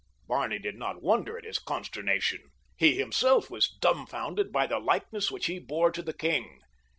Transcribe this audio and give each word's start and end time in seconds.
Barney 0.27 0.57
did 0.57 0.79
not 0.79 1.03
wonder 1.03 1.37
at 1.37 1.43
his 1.45 1.59
consternation. 1.59 2.39
He 2.75 2.95
himself 2.97 3.51
was 3.51 3.69
dumbfounded 3.69 4.51
by 4.51 4.65
the 4.65 4.79
likeness 4.79 5.29
which 5.29 5.45
he 5.45 5.59
bore 5.59 5.91
to 5.91 6.01
the 6.01 6.11
king. 6.11 6.59